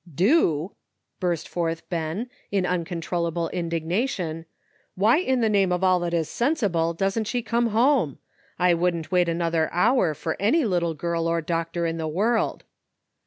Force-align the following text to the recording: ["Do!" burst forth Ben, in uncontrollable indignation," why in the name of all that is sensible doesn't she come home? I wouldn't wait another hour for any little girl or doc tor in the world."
["Do!" 0.11 0.73
burst 1.19 1.47
forth 1.47 1.87
Ben, 1.87 2.27
in 2.49 2.65
uncontrollable 2.65 3.49
indignation," 3.49 4.47
why 4.95 5.17
in 5.17 5.41
the 5.41 5.47
name 5.49 5.71
of 5.71 5.83
all 5.83 5.99
that 5.99 6.11
is 6.11 6.27
sensible 6.27 6.95
doesn't 6.95 7.25
she 7.27 7.43
come 7.43 7.67
home? 7.67 8.17
I 8.57 8.73
wouldn't 8.73 9.11
wait 9.11 9.29
another 9.29 9.71
hour 9.71 10.15
for 10.15 10.35
any 10.39 10.65
little 10.65 10.95
girl 10.95 11.27
or 11.27 11.39
doc 11.39 11.73
tor 11.73 11.85
in 11.85 11.99
the 11.99 12.07
world." 12.07 12.63